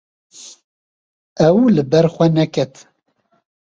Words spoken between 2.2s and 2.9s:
neket.